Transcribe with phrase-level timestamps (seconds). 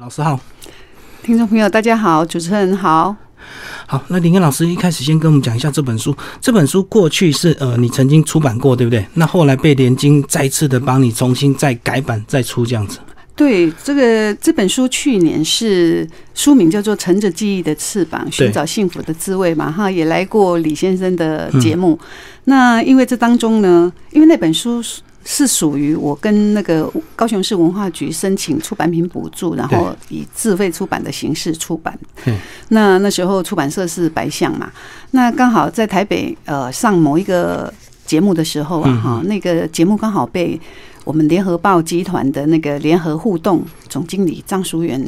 [0.00, 0.38] 老师好，
[1.24, 3.16] 听众朋友大家好，主持人好。
[3.84, 6.16] 好，那林根老师一开始先跟我们讲一下这本书。
[6.40, 9.04] 这本书过去是呃你曾经出版过，对不对？
[9.14, 13.00] 那后来被联经再次的帮你重新再改版再出这样子。
[13.34, 21.98] 对，这个这本书去年是书名叫做《乘着记忆的翅膀，寻找幸福的滋味》嘛，哈，也来过李先生的节目。
[22.44, 24.80] 那因为这当中呢，因为那本书。
[25.24, 31.98] 是属于我跟那个高雄市文化局申请出版品补助，然后以自费出版的形式出版。
[32.68, 34.70] 那那时候出版社是白象嘛，
[35.10, 37.72] 那刚好在台北呃上某一个
[38.06, 40.60] 节目的时候啊，哈，那个节目刚好被。
[41.04, 45.02] 我们联合报集团的那个联合互动总经理张淑元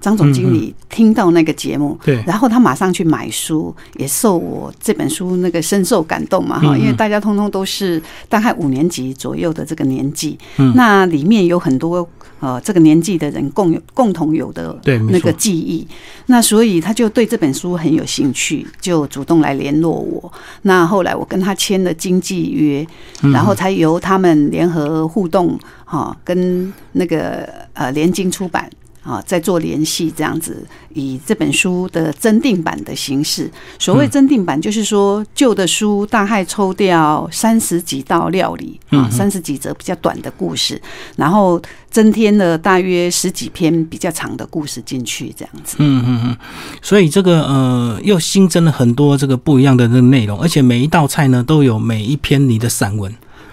[0.00, 10.38] 张总经理听到那个节目，对，然后他马上去买书，也受我这本书那个深受感动嘛哈，因为大家通通都是大概五年级左右的这个年纪，
[10.74, 12.08] 那里面有很多。
[12.40, 14.78] 呃，这个年纪的人共有共同有的
[15.10, 15.84] 那个记忆，
[16.26, 20.32] 那所以他就对这本书很有兴趣，就主动来联络我。
[20.62, 22.86] 那后来我跟他签了经纪约，
[23.32, 28.70] 然后才由他们联合互动，哈，跟那个呃联经出版。
[29.08, 33.50] 啊，在做联系这样子，以这本书的增订版的形式。
[33.78, 40.78] 所谓增订版，就是说旧的书大概抽掉三十几道料理啊，三十几则比较短的故事，
[41.16, 41.58] 然后
[41.90, 45.76] 增添了大约十几篇比较长的故事进去，这样子。
[45.78, 46.36] 嗯嗯嗯。
[46.82, 53.10] 所以这个呃，又新增了很多这个不一样的这个内容，而且每一道菜呢，都有每一篇你的散文。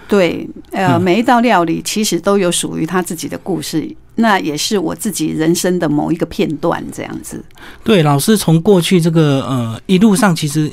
[0.09, 3.95] 对，呃，每一道料理其实都有属于他自己的故事。
[4.15, 7.43] 那也是我自己人生的某一个片段，这样子。
[7.83, 10.71] 对，老师从过去这个呃一路上，其实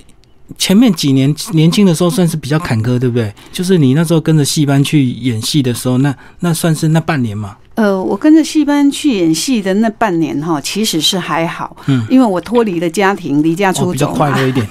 [0.57, 3.33] 前面几年年轻的时候算是比较坎坷，对不对？
[3.53, 7.57] 就是你那时候跟着戏班去演戏的时候，那那算是那半年嘛。
[7.75, 14.67] 呃，我跟着戏班去演戏的那半年哈，其实是还好，嗯，因为我脱离了家庭，离家出走，比较快乐一点。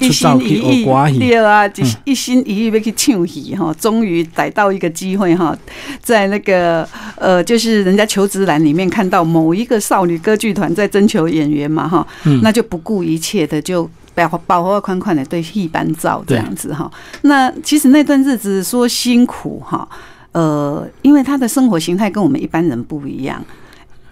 [0.00, 0.84] 一心一意，
[1.18, 5.56] 对啊，一一心一意要去唱戏哈，终于逮到一个机会哈，
[6.02, 12.06] 在那个呃，就是人家求职栏里面看到某一个少女歌剧团在征求演员嘛哈，
[12.42, 16.90] 那就不顾一切的就包包包款款的对戏班照这样子哈。
[17.22, 19.88] 那其实那段日子说辛苦哈，
[20.32, 23.44] 呃，因为他的生活形态跟我们一般人不一样。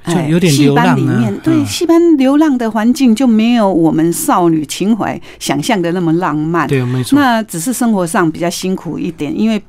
[0.07, 6.67] 就有点流浪啊，对，戏班流浪的环境就没有我们少女情怀想象的那么浪漫。
[6.69, 7.19] 对，没错。
[7.19, 9.61] 那只是生活上比较辛苦一点，因为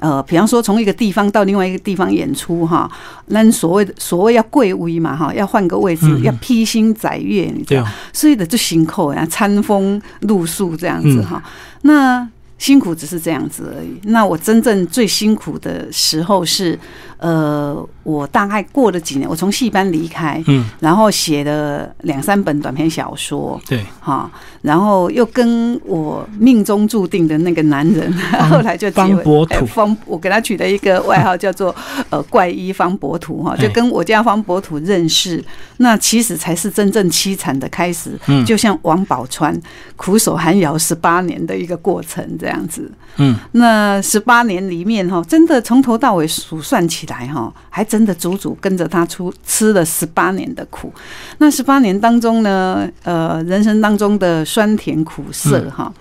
[0.00, 2.90] 呃，比方说从一个地方到另外一个地方演出哈，
[3.26, 11.42] 那所谓的所谓要贵位嘛哈，要换个位置，要披星载月，你知道，所以的就辛苦呀，餐风露宿这样子哈。
[11.82, 12.28] 那
[12.58, 14.00] 辛苦只是这样子而已。
[14.04, 16.78] 那我真正最辛苦的时候是。
[17.16, 28.12] 呃，我大概过了几年，我从戏班离开，嗯，然后写了两三本短篇小说，对，哈，然后又跟我命中注定的那个男人，
[28.50, 31.74] 后来就方博土，方，我给他取了一个外号叫做
[32.10, 35.42] 呃怪医方博土哈，就跟我家方博土认识，
[35.78, 39.58] 那其实才是真正凄惨的开始，嗯，就像王宝钏
[39.96, 47.14] 苦守寒窑十八年的一个过程这样子，嗯，那十八年里面哈，真的从头到尾数算起来。
[47.14, 50.92] 来哈，还真的足足跟着他出吃了十八年的苦。
[51.38, 55.94] 那十八年当中呢，呃，人生当中的酸甜苦涩哈，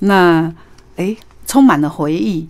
[0.00, 0.52] 那
[0.96, 1.16] 哎，
[1.46, 2.44] 充满了回忆。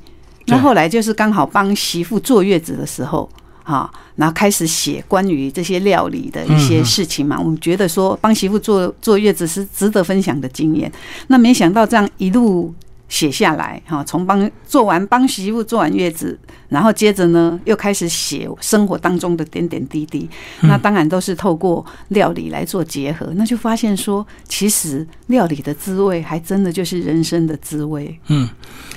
[0.46, 3.28] 那后来就是刚好帮媳妇坐月子的时候
[3.62, 7.38] 哈，然后开始写关于这些料理的一些事情嘛。
[7.38, 10.90] 我们觉得说帮媳妇坐坐月子是值得分享的经验。
[11.26, 12.72] 那没想到这样一路。
[13.08, 16.38] 写下来哈，从帮做完帮媳妇做完月子，
[16.68, 20.28] 然后接着呢又开始写生活当中的点点滴滴。
[20.60, 28.18] 那当然都是透过料理来做结合，那就发现说，其实料理的滋味还真的就是人生的滋味。
[28.26, 28.46] 嗯，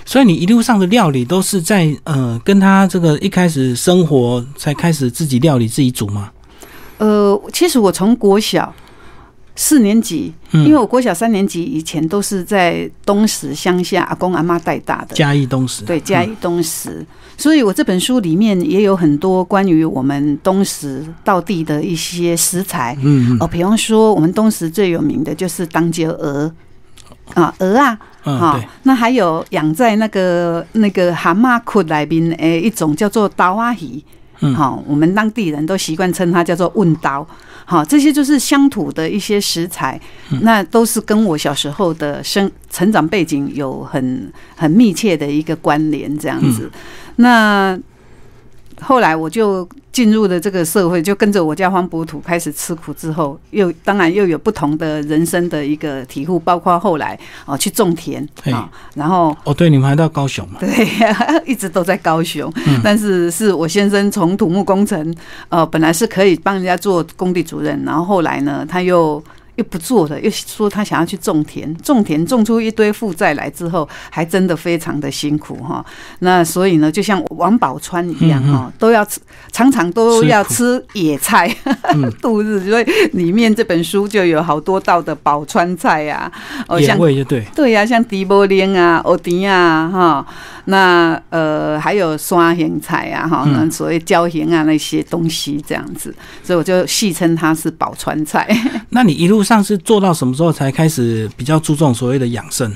[0.06, 6.32] 所以你一路上的料理都是在呃跟他这个一开始生活才开始自己料理自己煮吗？
[6.98, 8.74] 呃，其实我从国小。
[9.56, 15.16] 四年级，因为我国小三年级以前都是在东石乡下，阿公阿妈带大的。
[15.16, 17.06] 嘉义东石，对，嘉义东石，
[17.38, 22.98] 所以我这本书里面也有很多关于我们东石道地的一些食材。
[23.02, 26.52] 嗯哦，比方说我们东石最有名的就是当街鹅。
[27.34, 34.04] 啊，鹅啊，哈，那还有养在那个那个蛤蟆窟里面诶一种叫做刀蛙鱼，
[34.54, 37.26] 好，我们当地人都习惯称它叫做问刀。
[37.72, 39.97] 好，这些就是乡土的一些食材，
[40.41, 46.70] 那都是跟我小时候的生成长背景有很很密切的一个关联，这样子。
[47.16, 47.79] 那
[48.82, 60.60] 后来我就进入了这个社会，就跟着我家黄伯土开始吃苦之后，又当然又有不同的人生的一个体悟，包括后来哦去种田啊，然后哦对，你们还到高雄嘛？
[60.60, 60.70] 对，
[61.46, 62.52] 一直都在高雄，
[62.84, 65.16] 但是是我先生从土木工程
[65.50, 69.24] 呃本来是可以帮人家做工地主任，然后后来呢他又。
[69.61, 75.85] 又不做了，又说他想要去种田，种田种出一堆负债来之后，还真的非常的辛苦哈。
[76.19, 79.19] 那所以呢，就像王宝钏一样哈，都要吃，
[79.52, 81.55] 常常都要吃野菜
[82.19, 82.69] 度日。
[82.69, 86.31] 所以里面这本书就有好多道的宝川菜呀，
[86.67, 90.25] 哦，像就对对呀，像迪波莲啊、欧迪啊哈。
[90.66, 96.13] 那呃，还有刷咸菜啊，哈，那所谓椒盐啊那些东西这样子，
[96.43, 98.47] 所以我就戏称它是宝川菜。
[98.90, 102.72] 那你一路上是做到什么时候才开始比较注重所谓的养生？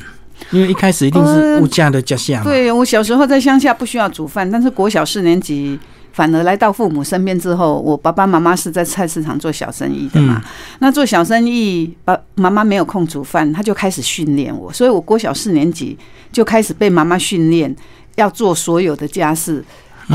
[0.52, 2.44] 因为一开始一定是物价的家乡。
[2.44, 5.80] 对我小时候在乡下不需要煮饭，但是国小四年级
[6.16, 10.42] 反而来到父母身边之后，我爸爸妈妈是在菜市场做小生意的嘛。
[10.80, 15.98] 那做小生意，爸妈妈没有空煮饭，他就开始训练我，所以我国小四年级。
[16.32, 17.74] 就开始被妈妈训练，
[18.16, 19.64] 要做所有的家事，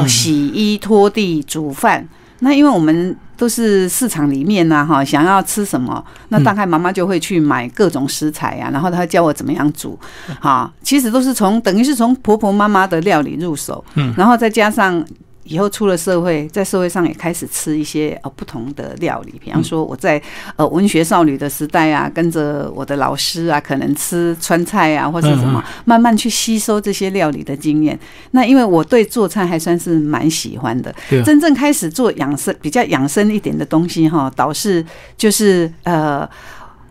[0.07, 2.07] 洗衣、拖地、煮饭。
[2.41, 9.99] 那因为我们都是市场里面呢，哈，想要吃什么，那大概妈妈就会去买各种食材啊，然后她教我怎么样煮。
[10.39, 15.03] 哈，其实都是从等于是从婆婆妈妈的料理入手，嗯，然后再加上。
[15.51, 20.23] 以后出了社会，在社会上也开始吃一些呃不同的料理，比方说我在
[20.55, 27.99] 呃文学少女的时代啊，跟着我的老师啊，可能吃川菜啊或者什么，慢慢去吸收这些料理的经验。
[28.31, 30.95] 那因为我对做菜还算是蛮喜欢的，
[31.25, 34.87] 真正开始做养生比较养生一点的东西哈，导致
[35.17, 36.29] 就是呃，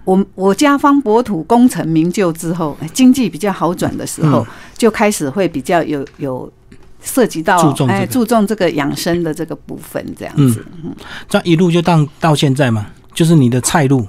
[0.04, 4.46] 我我家方博土功成名就之后，经济比较好转的时候，
[4.78, 6.52] 就开始会比较有有。
[7.02, 7.58] 涉及到
[7.88, 10.94] 哎，注重这个养生的这个部分，这样子，嗯，
[11.28, 14.08] 这样一路就到到现在嘛，就是你的菜路，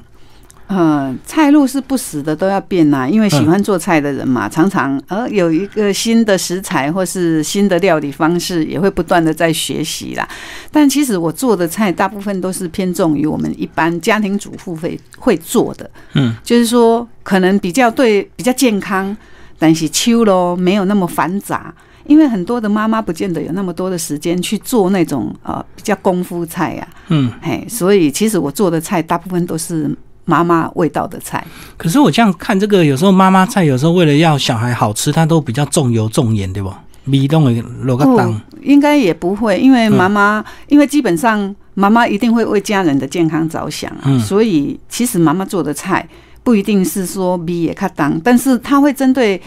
[0.68, 10.28] 嗯，菜路是不死的，都要变呐，因为喜欢做菜的人嘛，常常呃有一个新的食材或是新的料理方式，也会不断的在学习啦。
[10.72, 19.16] 但其实我做的菜大部分都是偏重于我们一般家庭主妇会会做的，嗯，就是说可能比较对比较健康，
[19.58, 21.72] 但是秋咯没有那么繁杂。
[22.10, 29.88] 因为很多的妈妈不见得有那么多的时间去做那种呃比较功夫菜呀，嗯，嘿，所以其实我做的菜大部分都是
[30.24, 31.46] 妈妈味道的菜。
[31.76, 36.72] 可是我这样看这个，有时候妈妈菜有时候为了要小孩好吃，它都比较重油重盐，对不？
[37.04, 46.08] 米冻的落个汤，应该也不会，因为妈妈，因为基本上妈妈一定会为家人的健康着想，嗯，所以其实妈妈做的菜
[46.42, 49.40] 不一定是说米也卡当，但是她会针对。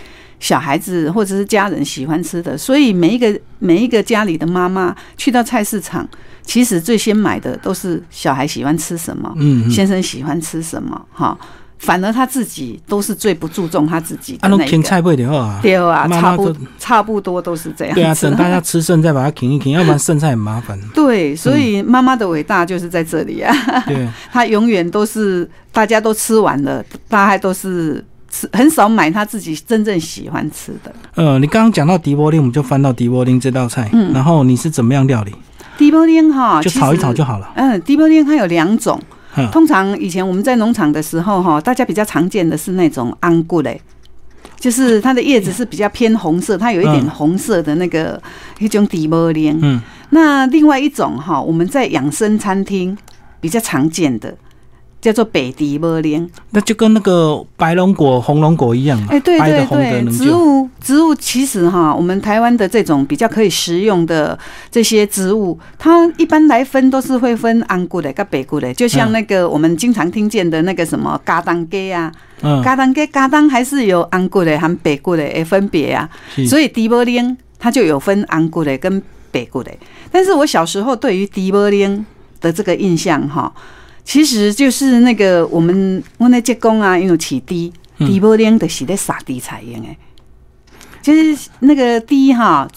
[0.44, 6.06] 小孩子或者是家人喜欢吃的，所以每一个每一个家里的妈妈去到菜市场，
[6.44, 11.38] 其实最先买的都是小孩喜欢吃什么，嗯，先生喜欢吃什么，哈，
[11.78, 14.82] 反而他自己都是最不注重他自己的那个。
[14.84, 17.96] 菜不的话，对啊，差不差不多都是这样。
[17.96, 20.78] 对啊，等大家吃剩再把它停一停， 要不然剩菜很麻烦。
[20.94, 23.56] 对，所以妈妈的伟大就是在这里啊。
[23.88, 28.04] 对， 她永远都是大家都吃完了，大概都是。
[28.52, 30.94] 很少买他自己真正喜欢吃的。
[31.16, 33.90] 呃，你刚刚讲到迪波丁，我们就翻到迪波丁这道菜。
[33.94, 35.34] 嗯，然后你是怎么样料理？
[35.78, 37.52] 迪波丁哈，就炒一炒就好了。
[37.56, 39.00] 嗯，迪波丁它有两种。
[39.52, 43.82] 通常以前我们在农场的时候哈，大家比较常见的是那种安固嘞，
[44.60, 48.22] 就是它的叶子是比较偏红色，它有一点红色的那个
[48.60, 49.58] 一种迪波丁。
[49.64, 52.96] 嗯，那另外一种哈，我们在养生餐厅
[53.42, 54.36] 比较常见的。
[55.04, 64.40] 叫做北迪波莲，那就跟那个白龙果、红龙果一样哎，对对对，植物植物其实哈，我们台湾的这种比较可以食用的
[64.72, 72.10] 这些植物，它一般来分都是会分安骨的跟北骨的，就像那个我们经常听见的那个什么嘎当鸡啊，
[72.64, 76.10] 嘎当鸡嘎当还是有安骨的和北骨的诶分别啊，
[76.48, 79.70] 所以迪波莲它就有分安骨的跟北骨的。
[80.10, 82.06] 但是我小时候对于迪波莲
[82.40, 83.52] 的这个印象哈。
[84.06, 89.98] 其实就是那个我们我那结工啊，因为起低低波丁的是在撒地菜用诶，
[91.02, 92.68] 就是那个低哈，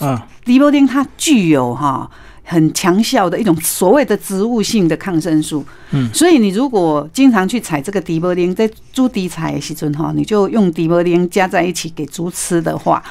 [0.44, 2.08] 低波丁它具有哈
[2.44, 13.02] 很强效的一种所谓的植物性的抗生素，嗯，所以你如果经常去采这个低波丁，在猪低采的时阵哈，你就用低波丁加在一起给猪吃的话，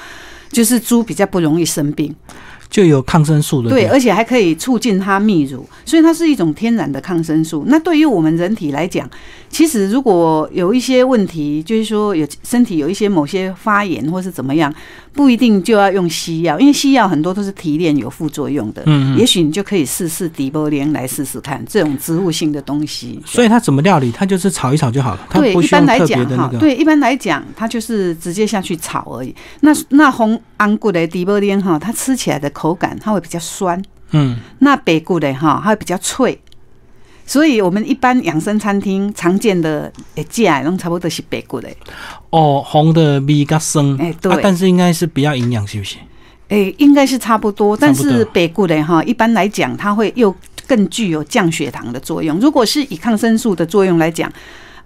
[0.50, 2.16] 就是猪比较不容易生病。
[2.76, 7.64] 就有抗生素的，对，而且还可以促进它泌乳，所以它是一种天然的抗生素。
[7.68, 9.10] 那对于我们人体来讲，
[9.50, 14.76] 其实如果有一些问题，就是说有身体有一些某些发炎或是怎么样，
[15.16, 18.84] 不一定就要用西药，因为西药很多都是提炼有副作用的。
[18.86, 23.20] 嗯，也许你就可以试试迪波莲来试试看这种植物性的东西。
[23.26, 24.12] 所以它怎么料理？
[24.12, 25.28] 它就是炒一炒就好了。
[25.32, 29.34] 对，一般来讲哈，对，一般来讲它就是直接下去炒而已。
[29.62, 33.82] 那那红安骨的迪波莲哈，它吃起来的口感它会比较酸。
[34.12, 36.38] 嗯，那北骨的哈，它会比较脆。
[37.26, 41.68] 所以，我们一般养生餐厅常见的诶价，拢差不多都是白骨的。
[42.30, 45.98] 哦，红的味较生，哎，对，但是应该是比较营养，是不是？
[46.50, 50.34] 诶，应该是差不多，但是白骨的哈，一般来讲，它会又
[50.68, 52.40] 更具有降血糖的作用。
[52.40, 54.32] 如果是以抗生素的作用来讲。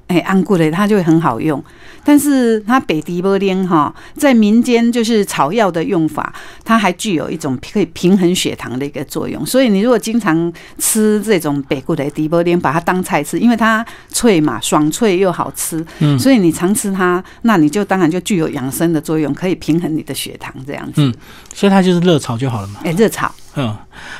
[0.10, 1.64] 哎，安固的它就会很好用，
[2.04, 6.34] 但是它北迪波莲哈，在民间就是草药的用法，
[6.66, 9.46] 它还具有一种可以平衡血糖的一个作用。
[9.46, 21.04] 所以你如果经常吃这种北固的迪波莲，把它当菜吃，因为它脆嘛，爽脆又好吃，嗯，所以你常吃它，那你就当然就具有养生的作用，可以平衡你的血糖这样子。
[21.04, 21.14] 嗯，
[21.54, 22.80] 所以它就是热炒就好了嘛。
[22.84, 23.32] 哎，热炒。
[23.56, 23.76] 嗯，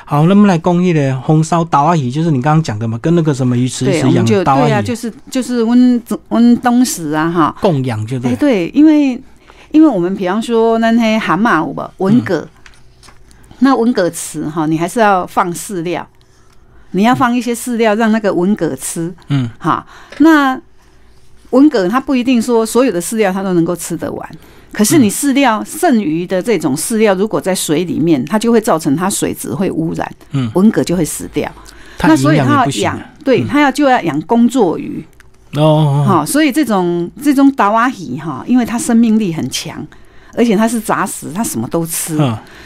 [0.06, 4.44] 好，那么来工艺的红烧刀阿姨，就是你刚刚讲的嘛，跟那个什么鱼池是一样的。
[4.44, 5.79] 对啊，就是就是温
[6.30, 8.36] 温东石啊，哈，供养就对。
[8.36, 9.22] 对，因为
[9.72, 12.48] 因为我们比方说那些蛤蟆舞吧，文蛤，
[13.60, 16.08] 那文蛤池哈，你还是要放饲料，
[16.92, 19.14] 你要放一些饲料让那个文蛤吃。
[19.28, 19.86] 嗯，哈，
[20.20, 20.60] 那
[21.52, 24.30] 文蛤它不一定说所有的饲料它都能够吃得完。
[24.72, 31.52] 可是你饲料剩余的这种饲料，如果在水里面，它就会造成它水质会污染，嗯，文蛤就会死掉。
[32.04, 35.04] 那所以它要养，对，它要就要养工作鱼
[35.56, 39.84] 哦，好，所以这种这种达瓦鱼哈，因为它生命力很强，
[40.36, 42.18] 而且它是杂食，它什么都吃，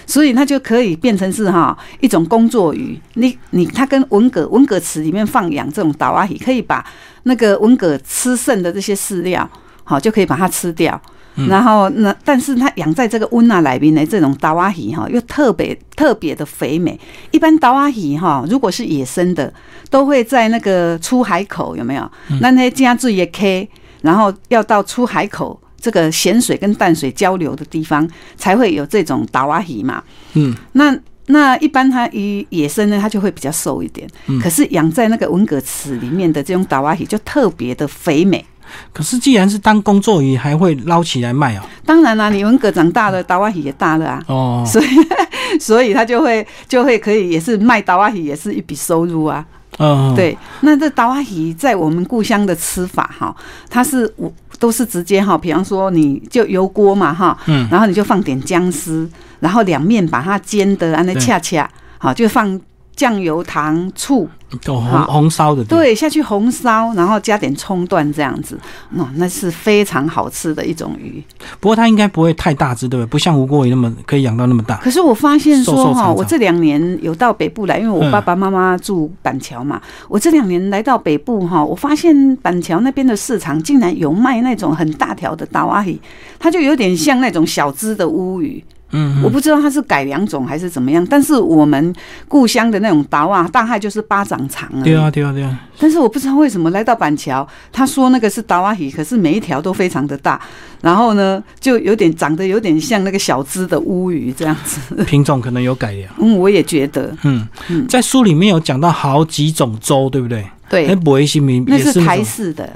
[0.05, 2.99] 所以它就可以变成是哈一种工作鱼。
[3.13, 6.85] 你你它跟文蛤文蛤池里面放养这种达瓦鱼，可以把
[7.23, 9.49] 那个文蛤吃剩的这些饲料，
[9.85, 11.01] 好就可以把它吃掉。
[11.49, 16.99] 然后那，但是它养在这个温纳来宾的这种达瓦鱼哈，又特别特别的肥美。
[17.31, 19.51] 一般达瓦鱼哈，如果是野生的，
[19.89, 22.11] 都会在那个出海口有没有？
[22.39, 23.67] 那那些加注也 K，
[24.01, 30.03] 然后要到出海口这个咸水跟淡水交流的地方，才会有这种达瓦鱼嘛。
[30.33, 30.95] 嗯，那
[31.27, 34.07] 那一般它以野生呢，它就会比较瘦一点。
[34.27, 38.45] 嗯，可是养在那个文革池里面的这种达瓦鱼就特别的肥美。
[38.91, 41.61] 可是，既然是当工作鱼，还会捞起来卖哦。
[41.85, 44.23] 当然啦，你文蛤长大了，达瓦鱼也大了啊。
[44.27, 44.87] 哦，所以，
[45.59, 49.45] 所以他就会就会可以，也是卖达瓦鱼，也是一笔收入啊。
[49.79, 50.37] 嗯，对。
[50.61, 53.35] 那这达瓦鱼在我们故乡的吃法哈，
[53.69, 62.59] 它是我都是直接哈，比方说你就油锅嘛哈，嗯，然后你就放点姜丝，然后两面把它煎的安那恰恰，好就放。
[62.95, 64.29] 酱油、糖、醋，
[64.63, 68.57] 红红烧的，对，下去红烧，然后加点葱段这样子，
[68.95, 71.23] 哦，那是非常好吃的一种鱼。
[71.59, 73.09] 不过它应该不会太大只，对不对？
[73.09, 74.77] 不像吴锅鱼那么可以养到那么大。
[74.77, 85.99] 可是我发现说哈，我这两年有到北部来，因为我爸爸妈妈住板桥嘛，我这两年来到北部哈，我发现板桥那边的市场竟然有卖那种很大条的大蛙鱼，
[86.39, 88.63] 它就有点像那种小只的乌鱼。
[88.93, 91.93] 嗯，我不知道它是改良种还是怎么样，但是我们
[92.27, 94.81] 故乡的那种达瓦大概就是巴掌长啊。
[94.83, 95.59] 对啊，对啊，对啊。
[95.79, 100.39] 但是我不知道为什么来到板桥，他说那个是达瓦鱼，可是每一条都非常的大，
[100.81, 105.03] 然后呢，就有点长得有点像那个小只的乌鱼这样子。
[105.03, 106.13] 品种可能有改良。
[106.21, 107.13] 嗯，我也觉得。
[107.23, 110.45] 嗯嗯，在书里面有讲到好几种粥，对不对？
[110.69, 110.85] 对。
[110.87, 112.71] 那不会新名那是台式的，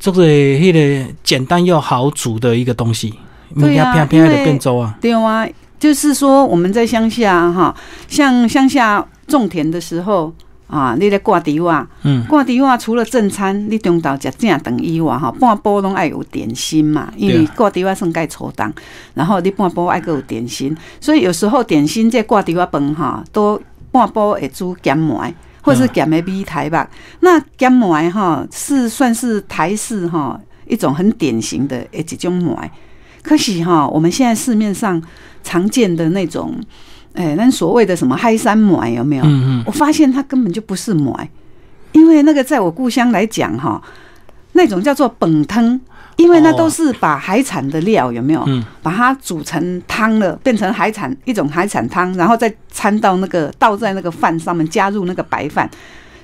[0.00, 3.14] 这个那个简单又好煮的一个东西。
[3.58, 4.96] 对呀，偏偏的变粥啊。
[5.00, 5.46] 对啊。
[5.80, 7.74] 就是说，我们在乡下哈，
[8.06, 10.32] 像乡下种田的时候
[10.66, 18.70] 啊，你在挂地瓦，嗯，挂地瓦除了正餐，你中岛食正等以外哈，半波拢爱有点心嘛，因为挂地瓦算该粗档，
[19.14, 23.60] 然后你半波爱个有点心，所以有时候点心在挂地瓦饭哈，都
[23.90, 25.32] 半波会煮咸糜，
[25.62, 26.88] 或是咸的米台吧。
[27.20, 32.68] 那咸糜哈是算是台式哈一种很典型的一种糜。
[33.22, 35.02] 可是哈，我们现在市面上
[35.42, 36.54] 常见的那种，
[37.14, 39.24] 哎，那所谓的什么嗨山馍有没有？
[39.24, 41.18] 嗯嗯，我发现它根本就不是馍，
[41.92, 43.80] 因为那个在我故乡来讲哈，
[44.52, 45.80] 那种叫做本汤，
[46.16, 48.44] 因为那都是把海产的料有没有？
[48.46, 55.68] 嗯，把它煮成汤了，变成海产一种海产汤，然后再掺到那个倒在那个饭上面，加入那个白饭，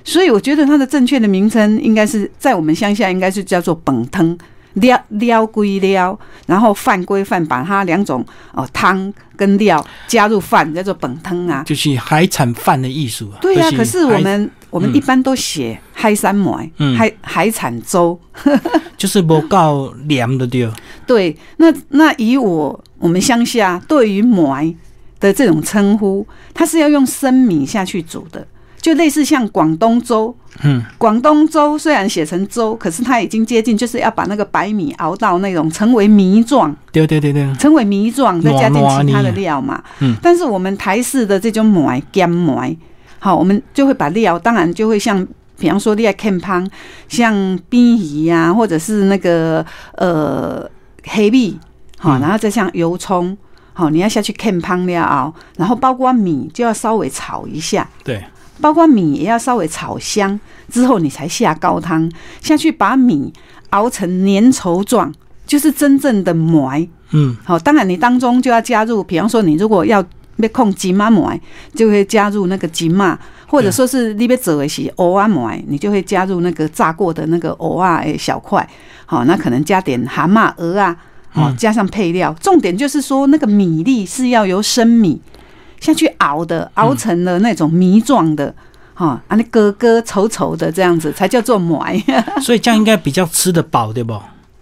[0.03, 4.37] 所以我觉得它的正确的名称应该是在我们乡下应该是叫做本汤。
[4.77, 11.63] 料料归料，然后饭归饭，把它两种哦汤跟料加入饭，叫做本汤啊。
[11.65, 13.37] 就是海产饭的艺术啊。
[13.41, 18.19] 对呀、可是我们我们嗯一般都写海山梅、嗯海海产粥。
[18.97, 20.69] 就是不够凉的对。
[21.05, 24.75] 对，那那以我我们乡下对于梅
[25.19, 28.45] 的这种称呼，它是要用生米下去煮的，
[28.81, 30.35] 就类似像广东粥。
[30.63, 39.83] 嗯，广东粥虽然写成粥，可是它已经接近，就是要把那个白米熬到那种成为糜状，对对对对，成为糜状，再加进其他的料嘛。
[39.99, 40.15] 嗯。
[40.21, 42.77] 但是我们台式的这种梅干梅，
[43.19, 45.27] 好，我们就会把料，当然就会像。
[45.59, 46.69] 比方说，你爱看汤，
[47.09, 50.63] 像冰鱼呀，或者是那个呃
[51.05, 51.59] 黑米，
[51.97, 52.21] 好，嗯。
[52.21, 53.35] 然后再像油葱，
[53.73, 58.23] 好，你要下去看汤料熬，然后包括米就要稍微炒一下，对，
[58.59, 60.39] 包括米也要稍微炒香
[60.71, 62.11] 之后，你才下高汤
[62.41, 63.31] 下去，把米
[63.69, 65.13] 熬成粘稠状，
[65.45, 66.87] 就是真正的糜。
[67.11, 70.03] 嗯，好，当然你当中就要加入，比方说你如果要
[70.37, 71.39] 要控吉麻糜，
[71.73, 78.67] 就会加入那个吉麻，或者说是你要做的是藕啊糜，你就会加入那个炸过的那个藕啊诶小块，
[79.05, 80.95] 好，那可能加点蛤蟆、鹅啊，
[81.33, 85.21] 哦嗯，加上配料，重点就是说那个米粒是要由生米
[85.79, 88.53] 下去熬的，熬成了那种泥状的。
[88.93, 92.01] 哈，啊，那疙疙稠稠的这样子才叫做糜。
[92.41, 94.19] 所以这样应该比较吃得饱，对不？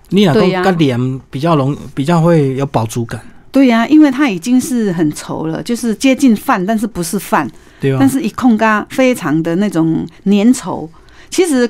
[0.09, 3.19] 你哪对呀个凉比较容比较会有饱足感，
[3.51, 7.49] 对呀、因为它已经是很稠了，就是接近饭，但是不是饭。
[7.79, 8.07] 对啊但？
[8.07, 10.87] 是一控咖非常的那种粘稠。
[11.29, 11.69] 其实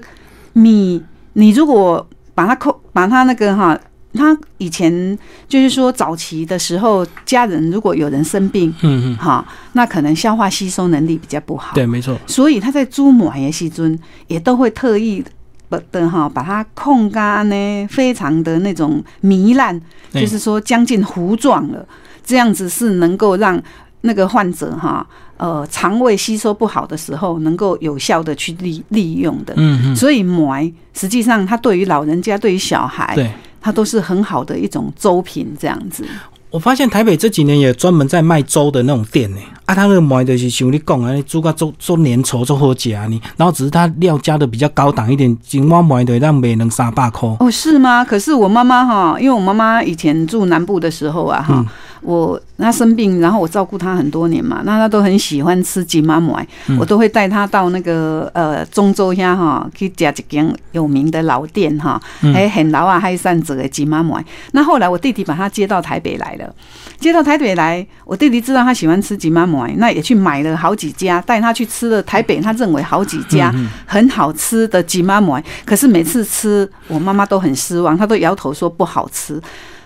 [0.54, 1.02] 米，
[1.34, 3.80] 你如果把它控，把它那个哈，
[4.16, 5.18] 它以前
[5.48, 15.24] 就是说早期的时候，家人如果有人生病嗯嗯，哈，那可能消化吸收能力比较不好，对，没错，所以他在煮糜的时阵，也都会特意。
[15.68, 19.82] 不的哈，把它控干呢，非常的那种糜烂，
[20.12, 21.84] 就是说将近糊状了，
[22.24, 23.60] 这样子是能够让
[24.02, 25.06] 那个患者哈，
[25.38, 29.56] 呃，肠胃吸收不好的时候，能够有效的去利利用的。
[29.58, 33.32] 嗯嗯，所以糜实际上它对于老人家、对于小孩，对。
[33.66, 36.06] 它都是很好的一种粥品，这样子。
[36.52, 47.28] 我发现台北这几年也专门在卖粥的那种店呢，啊，他那个糜就是像你讲啊，煮个粥粥粘稠粥好食呢，然后只是他料加的比较高档一点，一碗糜的让卖能三百块。
[47.40, 48.06] 哦，是吗？
[48.06, 51.68] 可是我妈妈哈，因为我妈妈以前住南部的时候啊，哈、嗯
[52.01, 64.24] 我她生病，然后我照顾她很多年嘛，那她都很喜欢吃吉妈糜，嗯我都会带她到那个呃中州遐哈去吃一间有名的老店哈，嗯还很老啊，还善者的吉妈糜。
[64.51, 66.54] 那后来我弟弟把她接到台北来了，
[67.00, 73.53] 接到台北来，我弟弟知道他喜欢吃吉妈糜，那也去买了好几家，带他去吃了台北他认为好几家
[73.85, 79.41] 很好吃的吉妈买，可是每次吃我妈妈都很失望，她都摇头说不好吃。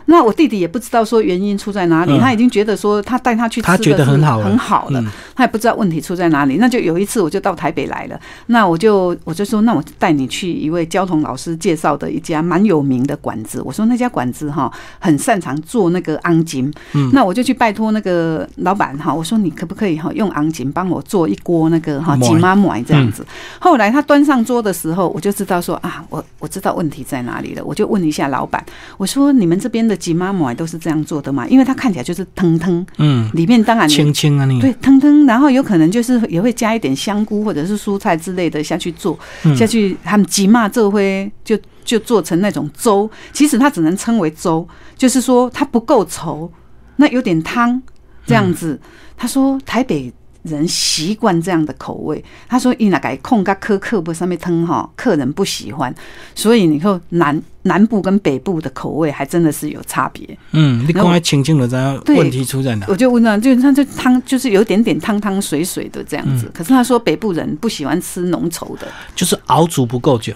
[0.10, 6.58] 那我弟弟也不知道说原因出在哪里，嗯他已经觉得说他带他去吃他觉得的是很好了很好了，嗯他也不知道问题出在哪里。
[6.58, 13.62] 那就有一次我就到台北来了，那我就我就说，那我带你去一位交通老师介绍的一家蛮有名的馆子。
[13.63, 23.26] 我说那家馆子哈很擅长做那个昂金，嗯那我就去拜托那个老板哈，我说你可不可以哈用昂金帮我做一锅那个哈糜吉妈糜这样子。
[23.60, 28.63] 后来他端上桌的时候，我就知道说啊，我我知道问题在哪里了，我就问一下老板，
[28.98, 31.46] 我说你们这边的吉妈糜都是这样做的嘛？
[31.48, 46.50] 因为它看起来就是腾腾，嗯，里面当然也轻轻啊你，对，腾腾，然后有可能就是也会加一点香菇或者是蔬菜之类的下去做，嗯下去他们吉妈这会就就做成那种粥，其实它只能称为粥，就是说它不够稠，
[46.96, 47.82] 那有点汤
[48.26, 48.80] 这样子。
[49.18, 50.12] 他说台北。
[50.43, 55.93] 人习惯这样的口味，他说：“伊那改控个苛刻不上面汤哈，客人不喜欢，
[56.34, 60.38] 所以你说南南部跟北部的口味还真的是有差别。
[60.52, 62.86] 嗯，你讲来轻轻的，知道对问题出在哪？
[62.88, 66.49] 我就问他，就是他就汤就是有点点汤汤水水的这样子。
[66.54, 70.34] 可是他说北部人不喜欢吃浓稠的，就是熬煮不够久。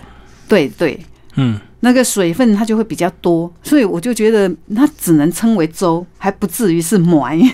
[0.49, 0.99] 对对，
[1.35, 7.49] 嗯，那个水分它就会比较多，所以我就觉得它只能称为粥，还不至于是糜。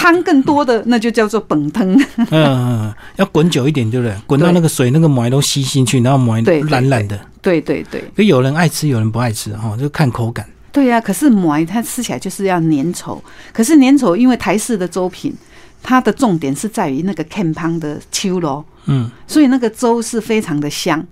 [0.00, 1.86] 汤更多的那就叫做本汤。
[1.92, 4.16] 嗯 嗯，嗯要滚久一点，对不对？
[4.26, 7.20] 滚到那个水那个膜都吸进去，然后膜对对烂烂的。
[7.42, 10.48] 对对对可有人爱吃，有人不爱吃，哈，就看口感。
[10.72, 13.20] 对呀、可是糜它吃起来就是要粘稠，
[13.52, 15.34] 可是粘稠因为台式的粥品，
[15.82, 18.64] 它的重点是在于那个 can 汤的秋咯。
[18.86, 21.04] 嗯，所以那个粥是非常的香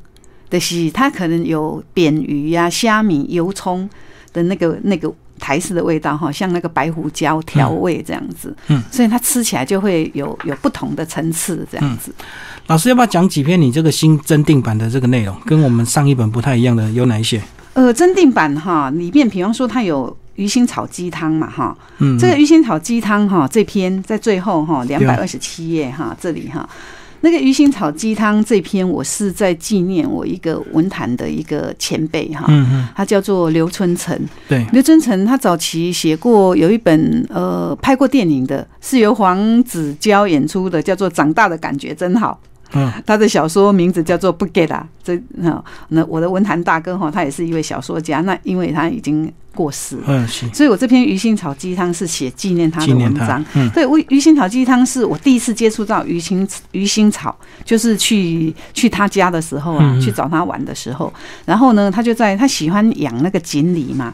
[0.49, 3.89] 的，是它可能有扁鱼呀、虾米、油葱
[4.33, 12.13] 的那个那个台式的味道哈，像那个白胡椒调味这样子，嗯，所以它吃起来就会有有不同的层次这样子。
[12.67, 17.41] 老师要不要讲几篇你这个新增订版的这个内容，跟我们上一本不太一样的有哪一些？
[17.73, 26.69] 呃，增订版哈，里面比方说它有鱼腥草鸡汤嘛哈，嗯，这个鱼腥草鸡汤哈，这篇在最后哈，两百二十七页哈，这里哈。
[27.21, 34.19] 那个鱼腥草鸡汤这篇，我是在纪念我一个文坛的一个前辈哈，嗯嗯，他叫做刘春成。
[34.49, 42.39] 对，刘春成他早期写过有一本呃拍过电影的，是由黄子佼演出的，叫做《长大的感觉真好》。
[42.73, 44.87] 嗯，他的小说名字叫做《不给啦》。
[45.03, 48.21] 这那那我的文坛大哥哈，他也是一位小说家。
[48.21, 53.45] 那因为他已经过世了，嗯，是所以我这篇鱼腥草鸡汤是写纪念他的文章。
[53.55, 61.13] 嗯对，鱼鱼腥草鸡汤是我第一次接触到鱼腥鱼腥草，就是去去他家的时候啊，去找他玩的时候，
[61.47, 64.13] 然后呢，他就在他喜欢养那个锦鲤嘛。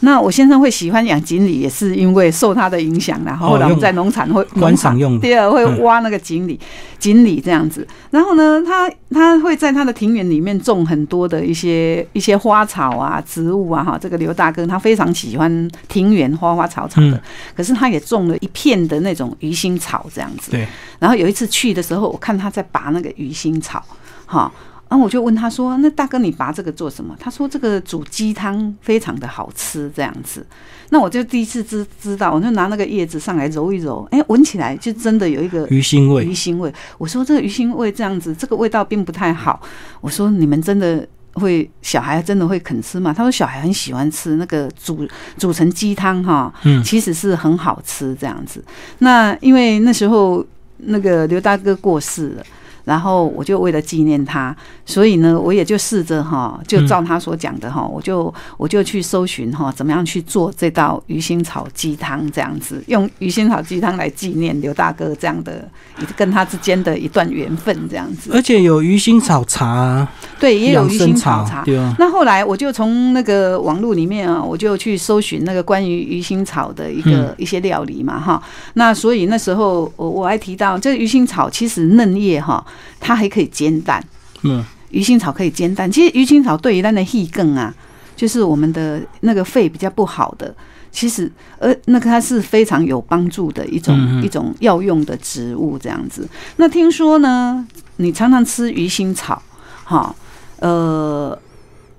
[0.00, 3.36] 那我先生会喜欢养锦鲤，也是因为受他的影响然。
[3.36, 6.58] 后来我们在农场会观赏用的第二会嗯挖那个锦鲤，
[6.98, 7.86] 锦鲤这样子。
[8.10, 13.82] 然后呢，他他会在他的庭园里面种很多的一些一些花草啊、植物啊。
[13.82, 17.20] 哈，这个刘大哥他非常喜欢庭园花花草草的，嗯
[17.56, 20.52] 可是他也种了一片的那种鱼腥草这样子。
[20.52, 20.66] 对，
[21.00, 23.84] 然后有一次去的时候，我看他在拔那个鱼腥草，
[24.26, 24.52] 哈。
[24.88, 30.44] 然后我就问他说：“那大哥，你拔这个做什么？”他说：“这个煮鸡汤非常的好吃，这样子。”
[30.88, 36.72] 那我就第一次知知道，我就拿那个叶子上来揉一揉，哎，闻起来就真的有一个鱼腥味鱼味，腥味。
[36.96, 39.60] 我说这个鱼腥味这样子，这个味道并不太好。
[40.00, 43.12] 我说你们真的会小孩真的会肯吃吗？
[43.12, 48.64] 他说小孩很喜欢吃那个煮煮成鸡汤哈，嗯其实是很好吃这样子。
[49.00, 50.42] 那因为那时候
[50.78, 52.42] 那个刘大哥过世了。
[52.88, 65.68] 然后我就为了纪念他，所以呢，我也就试着哈，就照他所讲的哈，我就我就去搜寻哈，怎么样去做这道鱼腥草鸡汤这样子，用鱼腥草鸡汤来纪念刘大哥这样的
[66.16, 68.30] 跟他之间的一段缘分这样子。
[68.32, 71.62] 而且有鱼腥草茶啊，对，也有鱼腥草茶。
[71.64, 78.42] 对啊，那后来我就从那个网络里面啊，我就去搜寻那个关于鱼腥草的一个、一些料理嘛，哈。
[78.72, 82.64] 那所以那时候我我还提到，这个鱼腥草其实嫩叶哈，
[83.00, 84.04] 它还可以煎蛋。
[84.42, 87.74] 嗯，鱼腥草可以煎蛋，其实鱼腥草对于咱的气更啊，
[88.16, 90.54] 就是我们的那个肺比较不好的，
[90.90, 96.28] 其实呃那个它是非常有帮助的一种、一种药用的植物这样子。
[96.56, 99.42] 那听说呢，你常常吃鱼腥草，
[99.84, 100.14] 哈，
[100.60, 101.38] 呃，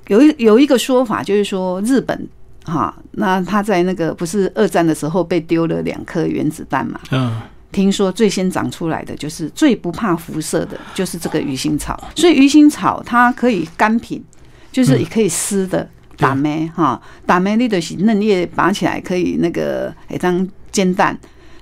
[0.07, 2.27] 有一有一个说法就是说日本。
[2.65, 6.99] 哈，那他在那个不是二战的时候被丢了两颗原子弹嘛？
[7.09, 11.99] 嗯，听说最先长出来的就是最不怕辐射的，就是这个鱼腥草。
[12.15, 14.23] 所以鱼腥草它可以干品，
[14.71, 21.17] 就是也可以湿的打梅哈，打梅绿的是嫩叶拔起来可以那个诶当煎蛋。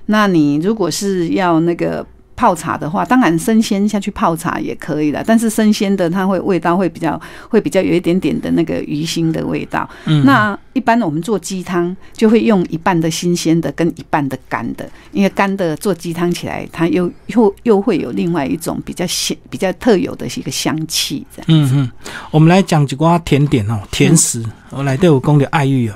[0.06, 2.04] 那你如果是要那个
[2.38, 9.88] 泡茶的话，当然生鲜下去泡茶也可以了，但是生鲜的它会味道会比较会比较有一点点的那个鱼腥的味道。
[10.06, 21.46] 嗯那一般我们做鸡汤就会用一半的新鲜的跟一半的干的，因为干的做鸡汤起来，它又又又会有另外一种比较鲜、比较特有的一个香气，这样。
[21.48, 21.90] 嗯嗯，
[22.30, 24.44] 我们来讲几瓜甜点哦，甜食。
[24.70, 25.94] 我来对我公的爱玉哦，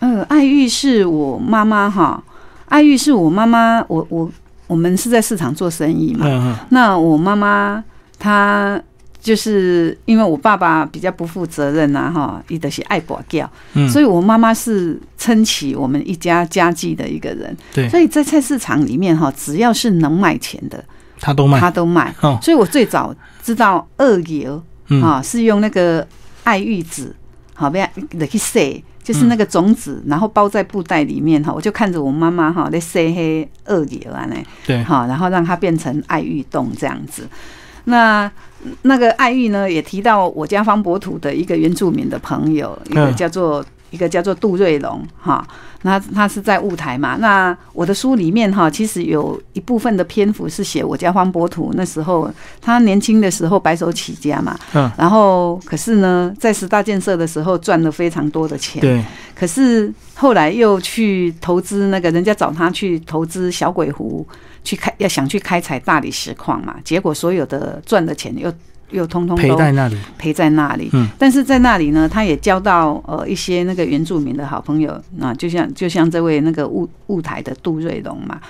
[0.00, 2.22] 嗯，爱玉是我妈妈哈，
[2.66, 4.30] 爱玉是我妈妈，我我
[4.72, 6.24] 我们是在市场做生意嘛，
[6.70, 7.84] 那我妈妈
[8.18, 8.80] 她
[9.20, 17.54] 就是因为我爸爸比较不负责任呐、哈，伊的是爱保掉，嗯，所以我妈妈是撑起我们一家家计的一个人。
[17.74, 20.82] 对，所以在菜市场里面哈，只要是能卖钱的，
[21.20, 21.60] 他都卖。
[21.60, 22.14] 她都卖。
[22.22, 25.02] 哦，所以我最早知道二油嗯。
[25.02, 26.04] 啊是用那个
[26.44, 27.14] 爱玉子，
[27.62, 28.82] 好不要得去晒。
[29.04, 37.28] 就是那个种子，然后包在布袋里面哈，我就看着我妈妈哈在晒黑二油啊呢，对，好，然后让它变成爱玉冻这样子。
[37.86, 38.30] 那
[38.82, 45.46] 那个爱玉呢，也提到我家方博土的一个原住民的朋友，一个嗯叫做、一个叫做杜瑞龙哈，
[45.82, 47.16] 那他是在雾台嘛。
[47.20, 52.28] 那我的书里面哈，其实有一部分的篇幅是写我家方博土那时候
[52.60, 64.26] 他年轻的时候白手起家嘛，嗯，然后可是呢，在十大建设的时候赚了非常多的钱，对，可是后来又去投资那个人家找他去投资小鬼湖，
[64.64, 68.52] 去开要想去开采大理石矿嘛，结果所有的赚的钱又
[68.92, 70.88] 又通通陪都在那里，陪在那里。
[70.92, 78.40] 嗯，但是在那里呢，他也交到呃一些那个原住民的好朋友，啊就像就像这位那个雾雾台的杜瑞龙嘛。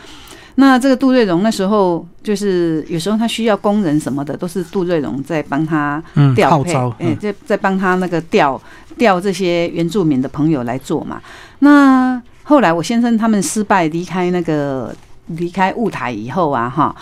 [0.57, 8.61] 那这个杜瑞荣那时候就是有时候他需要工人什么的，都是杜瑞荣在帮他嗯，调配，哎、嗯在在帮他那个调
[8.98, 11.22] 调这些原住民的朋友来做嘛。
[11.61, 14.94] 那后来我先生他们失败离开那个
[15.28, 16.94] 离开雾台以后啊，哈，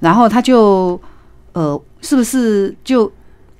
[0.00, 0.98] 然后他就
[1.52, 3.10] 呃，是不是就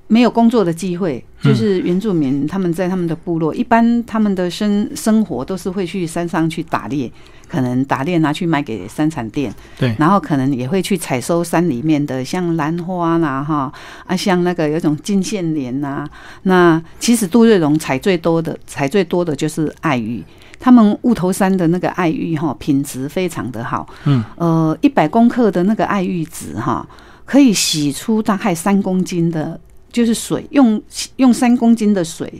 [0.09, 7.11] 没有工作的机会，就是原住民他们在他们的部落，一般他们的生生活都是会去山上去打猎，
[7.48, 13.72] 可能打猎拿去卖给山产店，对，然后可能也会去采收山里面的像兰花啦，哈
[14.07, 16.07] 啊，像那个有种金线莲呐。
[16.42, 20.22] 那其实杜瑞龙采最多的，采最多的就是爱玉。
[20.61, 26.87] 他们雾头山的那个爱玉哈，品质非常的好，嗯，呃，一百公克的那个爱玉籽哈，
[27.33, 29.59] 可以洗出大概三公斤的。
[29.90, 30.83] 就是水用
[31.16, 32.33] 用三公斤的水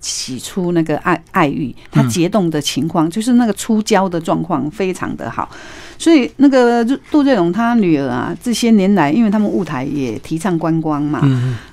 [0.00, 5.50] 洗出那个爱爱玉，它结冻的情况就是那个出胶的状况非常的好，
[5.98, 11.20] 所以那个杜瑞龙他女儿啊，这些年来，因为他们雾台也提倡观光嘛，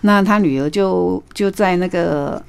[0.01, 2.43] 那他女儿就就在那个。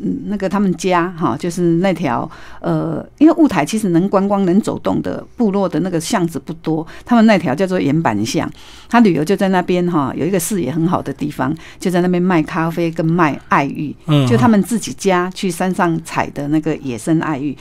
[0.00, 2.30] 嗯，那个他们家哈，就是那条
[2.60, 8.50] 呃，因为雾台其实能观光、能走动的部落的那个巷子不多，他们那条叫做岩板巷，
[8.88, 13.94] 他旅游就在那边哈，有一个视野很好的地方，就在那边卖咖啡跟卖爱玉，
[14.28, 17.56] 就他们自己家去山上采的那个野生爱玉，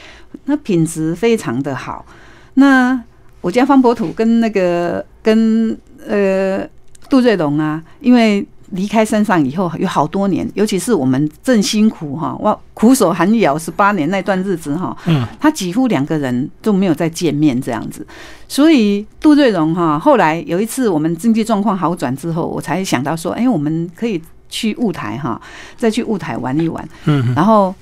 [0.45, 2.05] 那品质非常的好。
[2.53, 3.01] 那
[3.41, 6.67] 我家方博土跟那个跟呃
[7.09, 8.45] 杜瑞龙啊，因为。
[8.71, 18.05] 离开山上以后有好多年，尤其是我们正辛苦哈，我，苦守寒窑十八年那段日子哈，嗯，他几乎两个人都没有再见面这样子，
[18.47, 25.41] 所以杜瑞荣哈，后来有一次我们经济状况好转之后，我才想到说，哎，我们可以去雾台哈，
[25.77, 27.73] 再去雾台玩一玩，嗯，然后。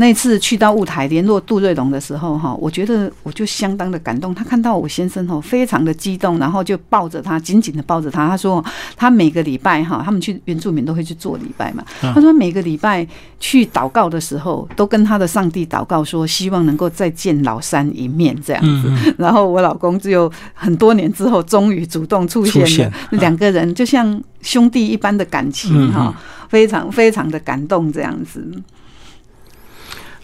[0.00, 4.32] 那次去到雾台联络杜瑞龙的时候，哈，我觉得我就相当的感动。
[4.32, 8.28] 他看到我先生哦，非常的激动，然后就抱着他，紧紧的抱着他。
[8.28, 8.64] 他说，
[8.96, 11.84] 他每个礼拜哈，他们去原住民都会去做礼拜嘛。
[12.00, 13.04] 他说每个礼拜
[13.40, 19.12] 去祷告的时候，都跟他的上帝祷告说，希望能够再见老三一面这样子。
[19.18, 26.14] 然后我老公只有很多年之后，终于主动出现了，两个人就像兄弟一般的感情哈，
[26.48, 28.48] 非常非常的感动这样子。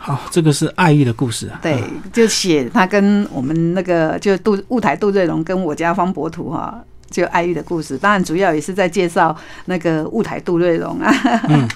[0.06, 1.58] 好，这个是爱玉的故事啊。
[1.62, 7.96] 对，就写他跟我们那个就杜雾台杜瑞龙跟我家方博图哈，就爱玉的故事。
[7.96, 11.10] 当然，主要也是在介绍那个雾台杜瑞龙啊。
[11.48, 11.66] 嗯，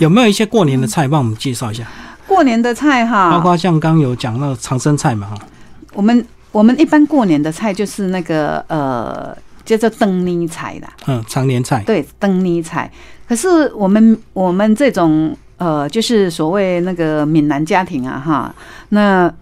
[0.00, 1.86] 有没有一些过年的菜帮我们介绍一下？
[2.26, 5.38] 过年的菜哈，包括像刚有讲那个长生菜嘛哈。
[5.92, 10.88] 我们我们一般过年的菜就是那个呃，叫做灯泥菜啦。
[11.06, 11.82] 嗯，常年菜。
[11.84, 12.90] 对，灯泥菜。
[13.28, 15.36] 可是我们我们这种。
[15.56, 18.54] 呃，就是所谓那个闽南家庭啊，哈，
[18.88, 19.32] 那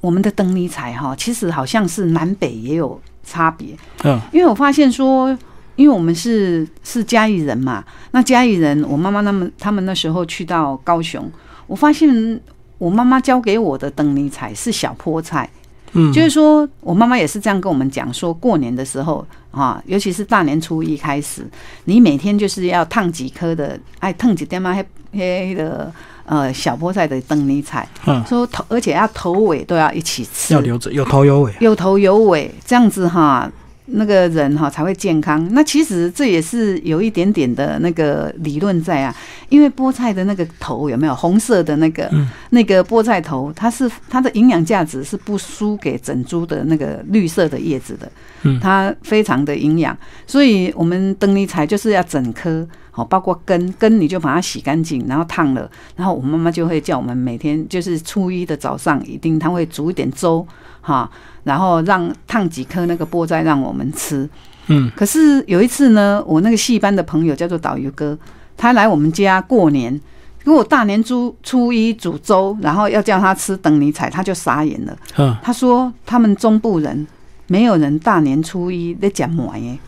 [0.00, 3.76] 我们的灯泥彩哈，其实好像是南北也有差别。
[4.04, 5.28] 嗯，因为我发现说，
[5.76, 11.30] 因为我们是是嘉义人嘛，那嘉义人，我妈妈他们他们那时候去到高雄，
[11.66, 12.40] 我发现
[12.78, 15.48] 我妈妈教给我的灯泥彩是小菠菜。
[15.92, 21.46] 嗯，就是说我妈妈也是这样跟我们讲，说过年的时候啊，尤其是大年初一开始，
[21.84, 25.92] 你每天就是要烫几颗的，哎，烫几点嘛，黑黑的
[26.26, 33.50] 呃小菠菜的灯泥菜，嗯，说头而且要头尾都要一起吃，要留着有头有尾，有头有尾这样子哈。
[33.90, 35.46] 那个人哈才会健康。
[35.52, 39.14] 那其实这也是有一点点的那个理论在啊，
[39.48, 42.10] 因为菠菜的那个头有没有红色的那个
[42.50, 49.96] 那个菠菜头，它是它的营养价值是不输给整株的那个绿色的叶子的，它非常的营养。
[50.26, 60.46] 所以我们灯泥菜就是要整颗，好，包括根根你就把它洗干净，然后烫了，然后我妈妈就会叫我们每天就是初一的早上一定她会煮一点粥，
[60.80, 61.10] 哈。
[61.44, 64.28] 然后让烫几颗那个菠菜让我们吃，
[64.66, 68.18] 嗯，可是有一次呢，我那个戏班的朋友叫做导游哥，
[68.54, 69.98] 他来我们家过年，
[70.44, 74.94] 如果大年初初一煮粥，然后要叫他吃等你彩，他就傻眼了。
[75.16, 77.06] 嗯，他说他们中部人
[77.46, 79.78] 没有人大年初一在讲馍耶，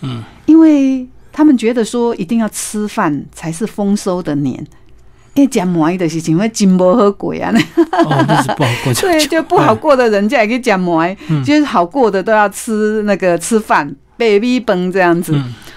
[0.00, 4.66] 嗯，因为他们觉得说一定要吃饭才是丰收的年。
[5.34, 7.52] 因为讲馍的事情，因为真不好过啊，
[8.04, 8.94] 哦，就是不好过。
[9.00, 11.04] 对，就不好过的人家也可以讲馍，
[11.44, 15.34] 就是好过的都要吃那个吃饭，baby 崩这样子。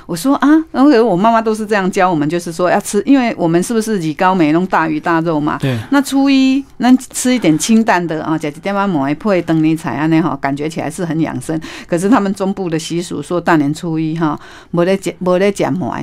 [0.07, 5.57] 我说啊，然后我妈妈都是这样教我们，就是说要吃，因为我们是不是以高美弄大鱼大肉嘛？
[5.59, 5.77] 对。
[5.91, 11.59] 那初一那吃一点清淡的啊，加几点嘛馍配灯泥菜啊，那哈感觉起来是很养生。
[11.85, 14.39] 可是他们中部的习俗说大年初一哈，
[14.71, 15.93] 没得讲没得讲馍。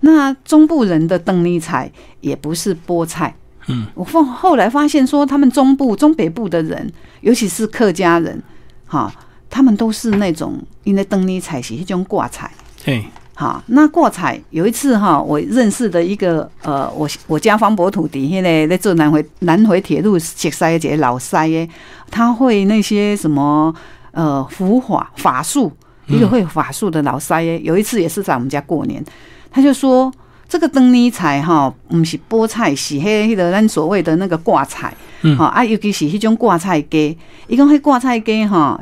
[0.00, 3.34] 那中部人的灯泥菜也不是菠菜。
[3.68, 3.86] 嗯。
[3.94, 8.42] 我后后来发现说，他们中部中北部的人，尤其是客家人，
[8.84, 9.10] 哈，
[9.48, 12.50] 他们都是那种因为灯泥菜是一种挂菜。
[12.84, 13.02] 对。
[13.34, 21.68] 好，那挂彩有一次哈，我认识的一个呃，我我家方博土底下呢，在做南回南回铁路接塞节老塞耶，
[22.10, 23.74] 他会那些什么
[24.12, 25.72] 呃符法法术，
[26.06, 29.04] 一个会法术的老塞耶，有一次也是在我们家过年，
[29.50, 30.12] 他就说。
[30.46, 37.18] 这个灯泥彩哈，不是菠菜，是迄迄个咱所谓的那个挂彩，嗯哈啊，尤其是迄种挂菜鸡，
[37.48, 38.78] 伊讲迄挂菜鸡哈，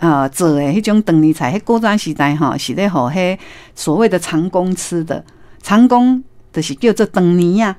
[0.00, 3.38] 呃，做的迄种灯泥菜，迄古早时代哈，是咧互迄
[3.74, 5.22] 所谓的长工吃的，
[5.62, 7.76] 长工就是叫做灯泥呀。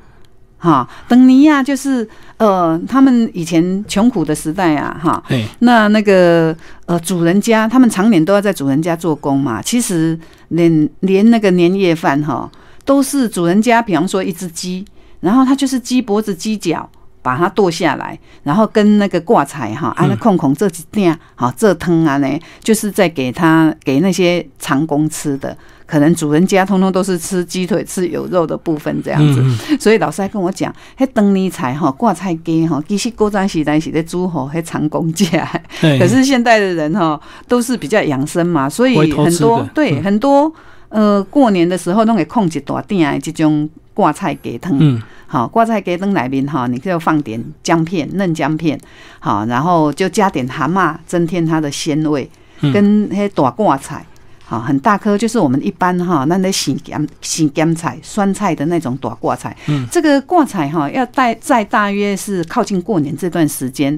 [0.60, 2.08] 哈，灯泥呀，就是
[2.38, 6.56] 呃，他们以前穷苦的时代啊，哈，哎，那那个
[6.86, 10.16] 呃，主人家他们常年都要在主人家做工嘛，其实
[10.50, 12.48] 连连那个年夜饭哈，
[12.86, 14.86] 都是主人家，比方说一只鸡，
[15.22, 16.88] 然后他就是鸡脖子、鸡脚。
[17.22, 25.56] 把它剁下来，然后跟那个挂菜哈，啊那空空这几点好这汤啊呢，就是在给他给那些长工吃的，
[25.86, 29.40] 可能主人家通通都是吃鸡腿、吃有肉的部分这样子。
[29.40, 35.50] 嗯所以老师还跟我讲，迄灯泥菜哈挂菜鸡哈，其实古早时代是在煮吼，迄长工价。
[35.80, 36.00] 对。
[36.00, 40.04] 可是现代的人哈都是比较养生嘛，所以很多对嗯。
[40.04, 40.52] 很多
[40.90, 43.70] 呃过年的时候弄给控制大点的这种
[44.02, 44.76] 挂菜鸡汤。
[44.80, 48.80] 嗯好，挂菜鸡汤里面哈，你就放点姜片、嫩姜片，
[49.20, 52.28] 好，然后就加点蛤蟆，增添它的鲜味，
[52.62, 54.04] 嗯跟那些大挂菜，
[54.44, 59.56] 好，很大颗，就是我们一般哈，那那洗咸洗咸菜、酸菜的那种大挂菜。
[59.68, 63.98] 嗯，这个挂菜哈，要在在大约是靠近过年这段时间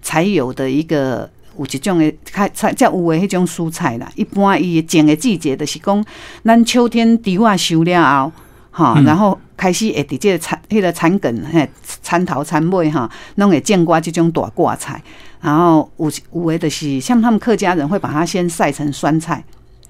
[0.00, 1.30] 才有的一个。
[1.56, 4.10] 有一种的开菜，才有的迄种蔬菜啦。
[4.16, 6.04] 一般伊种的季节，就是讲，
[6.42, 8.32] 咱秋天地瓜收了后，
[8.74, 9.04] 哈，嗯。
[9.04, 11.68] 然后开始会伫这个产迄个产梗嘿，
[12.02, 15.00] 产头产尾哈，拢会见挂这种大挂菜。
[15.40, 19.44] 然后有有的就是像他们客家人会把它先晒成酸菜，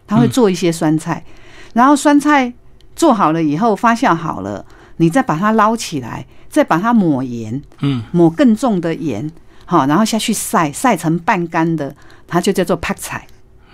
[0.07, 1.25] 他会做一些酸菜，
[1.73, 2.53] 然后酸菜
[2.95, 4.65] 做好了以后发酵好了，
[4.99, 9.31] 你再把它捞起来，再把它抹盐，嗯，抹更重的盐，
[9.65, 11.95] 好，然后下去晒，晒成半干的，
[12.27, 13.27] 它就叫做泡菜。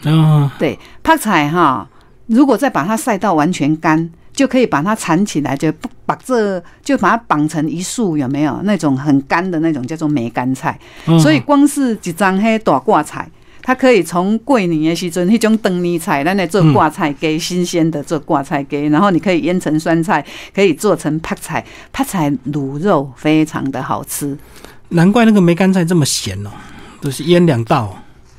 [0.02, 1.88] 然后对，泡菜哈，
[2.26, 10.78] 如果再把它晒到完全干，就可以把它缠起来，就不把这就把它绑成一束，有没有那种很干的那种叫做梅干菜？
[11.04, 13.28] 嗯所以光是一张黑大挂菜。
[13.62, 20.24] 它可以从过年的时阵，迄种灯泥菜，咱来做挂菜鸡，新鲜的做挂菜鸡，然后你可以腌成酸菜，
[20.54, 24.34] 可以做成泡菜，泡菜卤肉非常的好吃。
[24.88, 26.50] 难怪那个梅干菜这么咸哦，
[27.02, 27.92] 都是腌两道哦。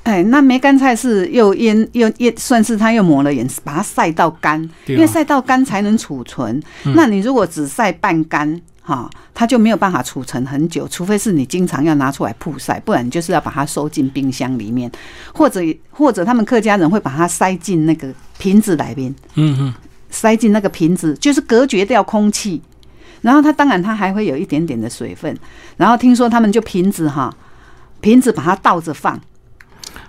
[0.04, 6.62] 哎，那梅干菜是又腌又腌，算是它又抹了盐，把它晒到干，因为晒到干才能储存。
[6.96, 14.92] 那你如果只晒半干，哈，它就没有办法储存很久，除非是你经常要拿出来曝晒，不然就是要把它收进冰箱里面，
[15.34, 15.62] 或者
[15.92, 19.74] 或者他们客家人会把它塞进那个瓶子里面，嗯嗯，
[20.10, 22.60] 塞进那个瓶子，就是隔绝掉空气。
[23.22, 25.38] 然后它当然它还会有一点点的水分，
[25.78, 27.32] 然后听说他们就瓶子哈，
[28.00, 29.22] 瓶子把它倒着放，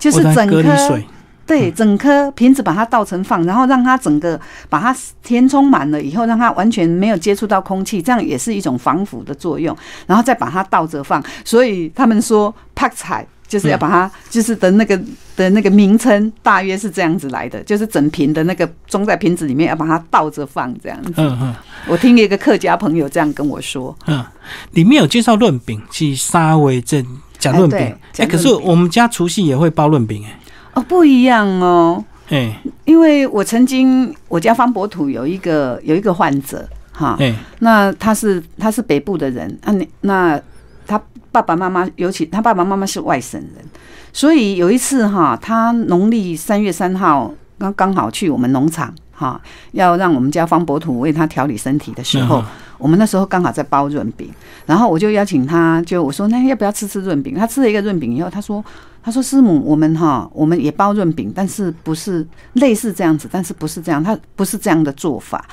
[0.03, 1.05] 就是整颗水，
[1.45, 9.75] 对，整颗瓶子把它倒成放，然后让它整个把它填充满了以后，让它完全没有接触到空气，这样也是一种防腐的作用。
[10.05, 14.99] 然后再把它倒着放，所以他们说拍菜就是要把它，就是的那个
[15.35, 21.13] 的那个名称大约是这样子来的，就是整瓶的那个装在瓶子里面要把它倒着放这样子。
[21.17, 21.55] 嗯嗯。
[21.87, 24.25] 我听一个客家朋友这样跟我说，嗯，
[24.71, 27.05] 里面有介绍润饼，是沙威镇
[27.43, 27.79] 假润饼。
[28.17, 30.39] 哎可是我们家除夕也会包润饼，哎。
[30.75, 32.03] 哦，不一样哦。
[32.29, 40.39] 哎因为我曾经我家方博土有一个有一个患者哈，哎，那他是他是北部的人，啊你那
[40.87, 40.99] 他
[41.31, 43.65] 爸爸妈妈，尤其他爸爸妈妈是外省人，
[44.13, 49.39] 所以有一次哈，他农历三月三号刚刚好去我们农场哈，
[49.71, 52.45] 要让我们家方博土为他调理身体的时候，嗯
[52.83, 54.29] 我们那时候刚好在包润饼，
[54.65, 57.33] 然后我就邀请他，就我说那要不要吃吃润饼？
[57.33, 58.63] 他吃了一个润饼以后，他说
[59.01, 65.45] 他说师母，我们哈我们也包润饼，但是不是类似这样子，但是不是这样，他不是这样的做法。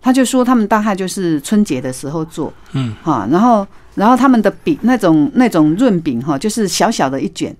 [0.00, 3.64] 他就说他们大概就是春节的时候做，嗯，哈，然后
[3.94, 7.56] 然后他们的饼那种那种润饼哈，就是小小的一卷，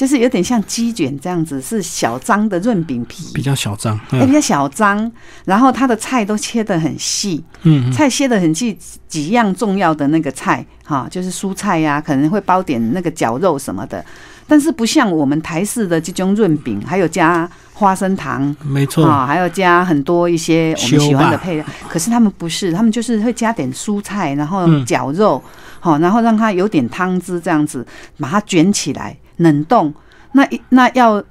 [0.00, 3.94] 就是有点像鸡卷这样子，是小张的润饼皮，比较小张。
[4.12, 5.12] 哎，比嗯较小张，
[5.44, 7.92] 然后它的菜都切得很细，嗯嗯。
[7.92, 14.02] 菜切得很细，几样重要的那个菜哈，就是蔬菜呀、可能会包点那个绞肉什么的，
[14.46, 19.04] 但是不像我们台式的这种润饼，还有加花生糖没错。
[19.04, 21.64] 啊，还有加很多一些我们喜欢的配料。
[21.90, 24.82] 可是他们不是，他们就是会加点蔬菜，然后嗯。
[24.86, 25.42] 绞肉，
[25.78, 27.86] 好、然后让它有点汤汁这样子，
[28.18, 29.92] 把它卷起来冷冻。
[30.32, 31.22] 那一那要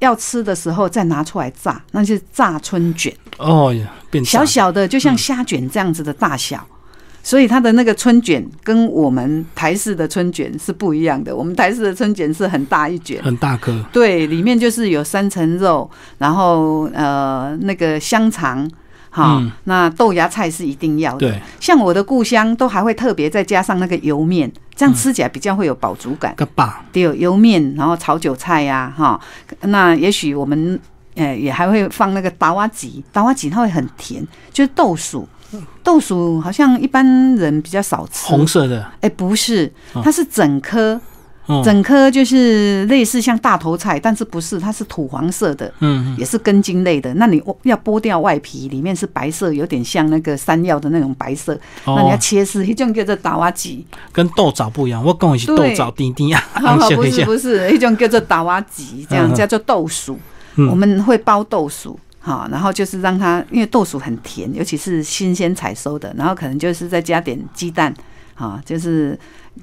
[0.00, 3.14] 要吃的时候再拿出来炸，那就是炸春卷。
[3.38, 6.66] 哦呀，变小小的，就像虾卷这样子的大小。
[7.20, 11.34] 所以它的那个春卷跟我们台式的春卷是不一样的。
[11.34, 13.84] 我们台式的春卷是很大一卷，很大颗。
[13.92, 18.70] 对，里面就是有三层肉，然后呃那个香肠，
[19.10, 21.18] 哈，那豆芽菜是一定要的。
[21.18, 26.34] 对，像我的故乡都还会特别再加上那个油面，这样吃起来比较会有饱足感。
[26.36, 29.20] 个爸，对，油面，然后炒韭菜呀，哈，
[29.62, 30.78] 那也许我们
[31.14, 35.26] 呃也还会放那个达瓦吉，达瓦吉它会很甜，就是豆薯。
[35.82, 39.72] 豆薯好像一般人比较少吃，红色的，哎，不是，
[40.04, 41.00] 它是整颗，
[41.64, 47.12] 整颗就是类似像大头菜，但是不是，它是土黄色的，嗯，也是根茎类的。
[47.14, 51.58] 那你要剥掉外皮，里面是白色，有点像那个山药的那种白色。
[51.86, 55.02] 那你要切丝，一种叫做打瓦吉，跟豆枣不一样。
[55.04, 56.42] 我跟我是豆枣丁丁啊，
[56.94, 60.18] 不是不是，一种叫做打瓦吉，这样叫做豆薯，
[60.56, 61.98] 我们会包豆薯。
[62.20, 67.94] 好，然后就是让它，因为豆薯很甜，尤其是新鲜采收的，然后可能就是再加点鸡蛋，
[68.38, 69.18] 哈，就是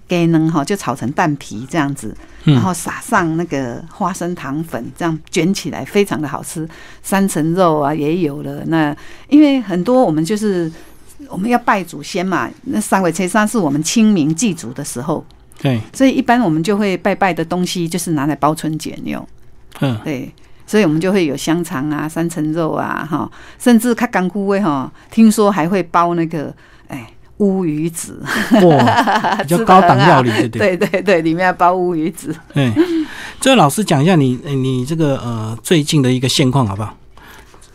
[0.07, 6.67] 给能哈，就炒成蛋皮这样子，然后撒上那个花生糖粉，这样卷起来非常的好吃。
[7.01, 8.95] 三层肉啊也有了，那
[9.29, 10.69] 因为很多我们就是
[11.29, 15.25] 我们要拜祖先嘛，那三尾车山是我们清明祭祖的时候，
[15.61, 19.25] 对，所以一般我们就会拜拜的东西就是拿来包春卷用，
[19.79, 20.29] 嗯，对。
[20.67, 26.51] 所以我们就会有香肠啊、三层肉啊，哈，甚至看干枯味哈，听说还会包那个
[26.87, 27.07] 哎
[27.37, 28.21] 乌鱼子，
[28.63, 32.33] 哇， 比较高档料理，对对对对，里面要包乌鱼子。
[32.53, 32.71] 对，
[33.41, 36.95] 最后老师讲一下你你这个呃最近的一个现况好不好？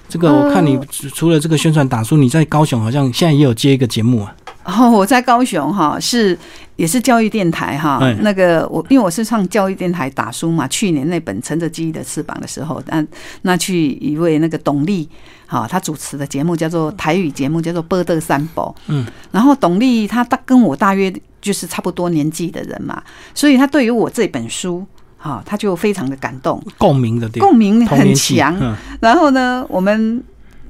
[0.09, 0.79] 这个我看你
[1.15, 4.35] 除了这个宣传打书，你在高雄好像现在也有接一个节目啊。
[4.65, 6.39] 哦，我在高雄哈，是
[6.77, 7.99] 也是教育电台哈。
[8.21, 13.05] 那个我因为我是上教育电台打书嘛，去年那本《乘着记忆的翅膀》的时候，那
[13.43, 15.09] 那去一位那个董丽
[15.47, 18.75] 哈，他主持的节目叫做台语节目，叫做《波德三宝》。
[18.89, 23.03] 嗯，然后董丽他大跟我大约就是差不多年纪的人嘛，
[23.35, 24.87] 所以他对于我这本书
[25.17, 28.77] 哈，他就非常的感动，共鸣的共鸣很强。
[29.01, 30.23] 然后呢，我们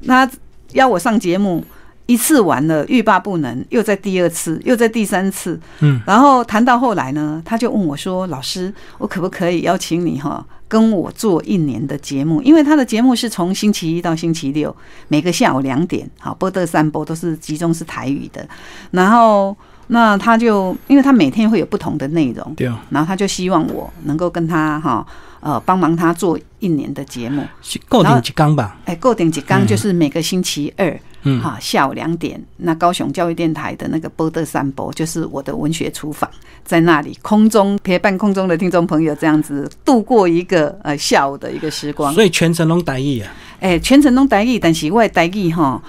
[0.06, 0.30] 他
[0.74, 1.64] 邀我上节目。
[2.10, 12.42] 一次完了，欲罢不能，又在第二次，又在第三次，嗯，然后谈到后来呢，他就问我说：“老师，我可不可以邀请你哈，跟我做一年的节目？
[12.42, 14.74] 因为他的节目是从星期一到星期六，
[15.06, 18.44] 每个下午两点，好，播的三波都是集中是台语的。
[18.90, 19.56] 然后，
[19.86, 25.06] 那他就因为他每天会有不同的内容，对啊，然后他就希望我能够跟他哈，
[25.40, 27.42] 呃，帮忙他做一年的节目，
[27.88, 28.78] 固定几缸吧？
[28.84, 36.30] 哎，固定几缸就是每个星期二。”嗯，哈，下午两点，那高雄教育电台的那个波德三博，就是我的文学厨房，
[36.64, 42.14] 在那里空中陪伴空中的听众朋友，这样子度过一个呃下午的一个时光。
[42.14, 43.30] 所以全程拢台语啊？
[43.60, 45.82] 哎，全程拢台语，但是我台语哈，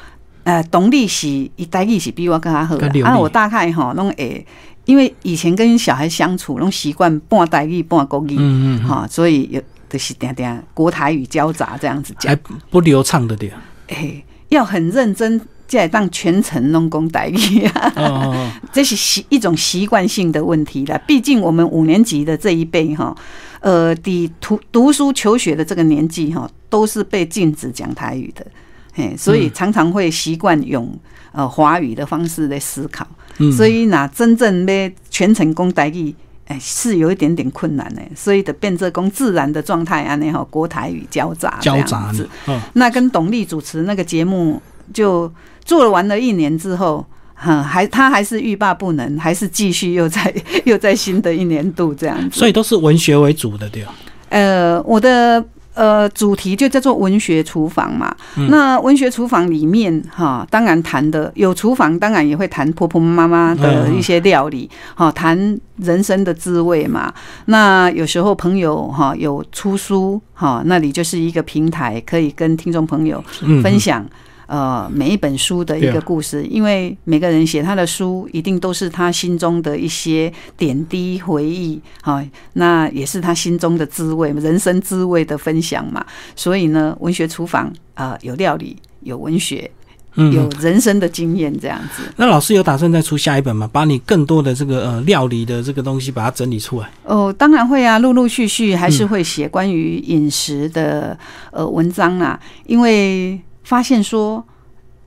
[0.44, 2.76] 呃，动力是伊台语是比我更加好。
[3.06, 4.46] 啊，我大概哈拢诶，
[4.86, 12.38] 因为以前跟小孩相处，拢习惯半台语半国语，嗯嗯，哈，所以有就是点点国台语交杂这样子讲，
[12.70, 13.54] 不流畅的点。
[13.88, 14.24] 哎。
[14.52, 21.02] 要很认真，再当全程弄公台语啊， 这是习一种习惯性的问题了。
[21.08, 23.16] 毕竟我们五年级的这一辈哈，
[23.62, 28.46] 呃，的读读书求学的这个年纪哈，都是被禁止讲台语的，
[28.94, 30.94] 嘿，所以常常会习惯用
[31.32, 33.08] 呃华语的方式来思考。
[33.50, 36.14] 所以那真正的全程公代语。
[36.60, 42.28] 是有一点点困难呢，所以的变这工自然的状态啊，那哈国台语交杂这样子。
[42.74, 44.62] 那跟董丽主持那个节目
[44.94, 45.32] 就
[45.64, 50.36] 做了完了一年之后，哈，还他还是欲罢不能，还是继续又在
[50.66, 52.38] 又在新的一年度这样子。
[52.38, 53.94] 所以都是文学为主的对吧
[54.28, 55.42] 呃，我的。
[55.82, 58.16] 呃，主题就叫做文学厨房嘛。
[58.50, 67.12] 那文学厨房里面哈，当然谈的有厨房，当然也会谈婆婆妈妈的一些料理，哈，谈人生的滋味嘛。
[67.46, 73.24] 那有时候朋友哈有出书哈，那里就是一个平台，可以跟听众朋友
[73.64, 74.06] 分享。
[74.52, 82.22] 呃，每一本书的一个故事，因为每个人写他的书，一定都是他心中的一些点滴回忆，哈，
[82.52, 86.06] 那也是他心中的滋味，人生滋味的分享嘛。
[86.36, 89.72] 所以呢，文学厨房啊，有料理，有文学，
[90.16, 92.04] 有人生的经验，这样子。
[92.20, 93.70] 那老师有打算再出下一本吗？
[93.72, 96.92] 把你更多的这个呃料理的这个东西，把它整理出来？
[97.06, 101.18] 哦，当然会啊，陆陆续续还是会写关于饮食的
[101.52, 103.40] 呃文章啊，因为。
[103.72, 104.44] 发现说，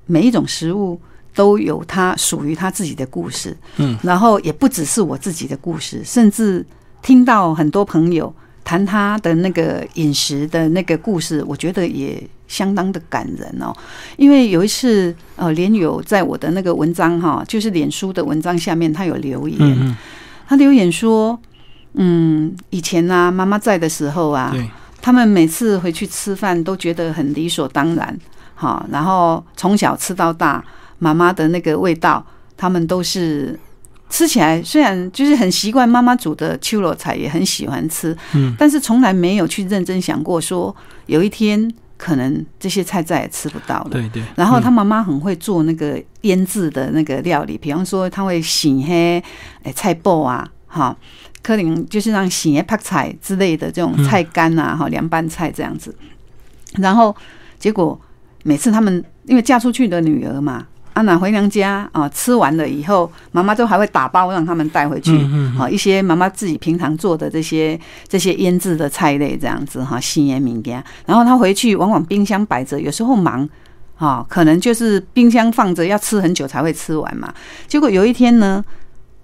[0.06, 0.98] 每一种食物
[1.34, 6.64] 都有它属于它自己的故事，嗯，然后也不只是我自己的故事，甚至
[7.02, 8.34] 听到很多朋友
[8.64, 13.70] 谈他的那个饮食的那个故事，我觉得也相当的感人哦。
[14.16, 19.96] 因为有一次，呃，连友在我的那个文章哈，就是脸书的文章下面，他有留言，
[20.48, 21.38] 他留言说，
[21.92, 24.56] 嗯，以前呢，妈妈在的时候啊，
[25.02, 28.18] 他们每次回去吃饭都觉得很理所当然。
[28.54, 30.64] 好，然后从小吃到大，
[30.98, 32.24] 妈妈的那个味道，
[32.56, 33.58] 他们都是
[34.08, 40.74] 吃起来虽然就是很习惯妈妈煮的秋罗菜，也很喜欢吃，嗯，但是从来没有去认真想过说
[41.06, 43.90] 有一天可能这些菜再也吃不到了。
[43.90, 44.22] 对对。
[44.36, 49.22] 然后他妈妈很会做那个腌制的那个料理，比方说他会洗黑
[49.62, 50.96] 诶菜脯啊，哈，
[51.42, 55.94] 可能就是让洗黑泡菜之类的这种菜干啊，哈，凉拌菜这样子。
[56.74, 57.14] 然后
[57.58, 57.98] 结果
[58.44, 65.18] 每次他们因为嫁出去的女儿嘛，啊，拿回娘家啊，吃完了以后，妈妈都还会打包让他们带回去，
[65.58, 70.84] 啊，一些妈妈自己平常做的这些这些腌制的菜类这样子哈，新腌名家。
[71.04, 73.48] 然后他回去往往冰箱摆着，有时候忙
[73.96, 77.34] 啊，可能就是冰箱放着要吃很久才会吃完嘛。
[77.66, 78.64] 结果有一天呢，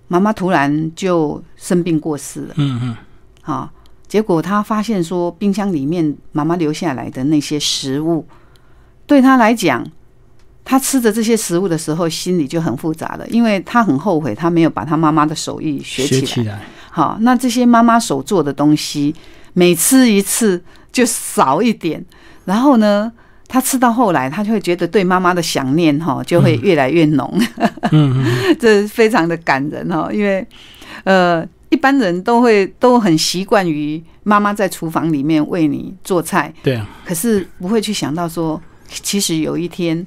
[0.09, 2.97] 妈妈突然就生病过世了，嗯嗯，
[3.43, 3.71] 啊。
[4.09, 8.27] 结果她发现说，冰箱里面妈妈留下来的那些食物，
[9.11, 9.85] 对他来讲，
[10.65, 16.61] 他吃着这些食物的时候，心里就很复杂了，因为他很后悔他没有把他妈妈的手艺学起来。
[16.93, 19.13] 好，那这些妈妈手做的东西，
[19.53, 22.05] 每吃一次就少一点，
[22.45, 23.11] 然后呢，
[23.49, 27.37] 他吃到后来，他就会觉得对妈妈的想念哈，就会越来越浓。
[28.61, 30.47] 这非常的感人哦，因为
[31.03, 31.45] 呃。
[31.73, 38.61] 一般人都会都很习惯于妈妈在厨房里面为你做菜，对啊，可是不会去想到说，
[38.91, 40.07] 其实有一天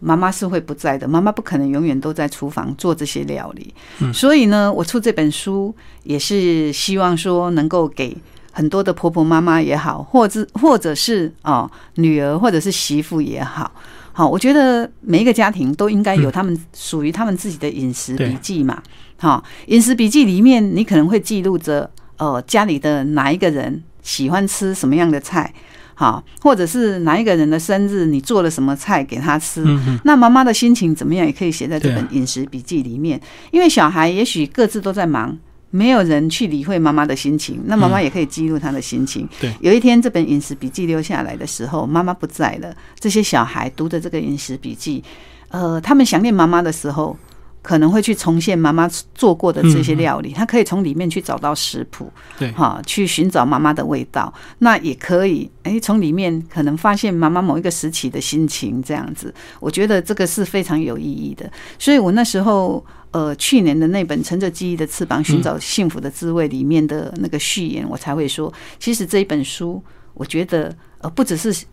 [0.00, 3.74] 妈妈是会不在的，妈妈不可能永远都在厨房做这些料理。
[4.12, 8.16] 所以呢，我出这本书也是希望说，能够给
[8.50, 13.70] 很多的婆婆妈妈也好，或者或者是哦女儿或者是媳妇也好，
[14.12, 18.82] 好，我觉得每一个家庭都应该有他们属于他们自己的饮食笔记嘛。
[19.18, 25.54] 好，饮食笔记里面，你可能会记录着，呃，家里的哪一个人喜欢吃什么样的菜，
[26.02, 29.64] 好，或者是哪一个人的生日，你做了什么菜给他吃。
[30.02, 33.20] 那妈妈的心情怎么样，也可以写在这本饮食笔记里面。
[33.52, 35.38] 因为小孩也许各自都在忙，
[35.70, 39.28] 没有人去理会妈妈的心情，那妈妈也可以记录她的心情。
[39.40, 45.04] 对，有一天这本饮食笔记留下来的时候，妈妈不在了，这些小孩读的这个饮食笔记，
[45.50, 47.16] 呃，他们想念妈妈的时候。
[47.62, 54.32] 可能会去重现妈妈做过的这些料理，他可以从里面去找到食谱，对，哈，去寻找妈妈的味道。
[54.58, 61.48] 那也可以，哎，从里面可能发现妈妈某一个时期的心情，这样子，我觉得这个是非常有意义的。
[61.78, 69.80] 所以我那时候，呃，去年的那本《乘着记忆的翅膀寻找幸福的滋味》里面的那个序言，我才会说，其实这一本书，
[70.14, 71.64] 我觉得，呃，不只是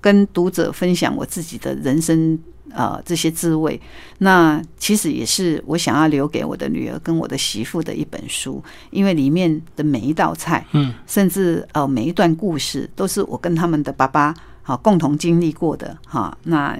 [0.00, 2.38] 跟读者分享我自己的人生。
[2.74, 3.80] 呃，这些滋味，
[4.18, 16.78] 那其实也是我想要留给我的女儿跟我的媳妇的一本书，因为里面的每一道菜，嗯，甚至呃每一段故事，都是我跟他们的爸爸好共同经历过的哈，那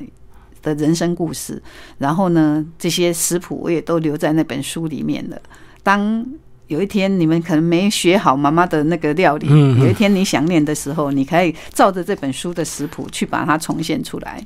[0.62, 1.62] 的人生故事。
[1.98, 5.40] 然后呢，这些食谱我也都留在那本书里面了。
[5.82, 6.24] 当
[6.68, 9.46] 有一天你们可能没学好妈妈的那个料理，
[9.78, 14.42] 有一天你想念的时候，你可以照着这本书的食谱去把它重现出来。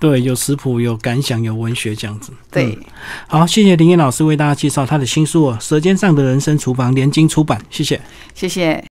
[0.00, 2.32] 对，有食谱，有感想，有文学这样子。
[2.50, 2.76] 对，
[3.26, 8.00] 好，谢谢林燕老师为大家介绍他的新书《哦，舌尖上的人生厨房》，联经出版，谢谢，
[8.34, 8.84] 谢谢。